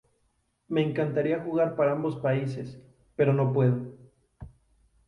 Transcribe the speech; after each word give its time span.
Me 0.67 0.81
encantaría 0.81 1.43
jugar 1.43 1.75
para 1.75 1.91
ambos 1.91 2.15
países, 2.15 2.79
pero 3.15 3.33
no 3.33 3.53
puedo. 3.53 3.93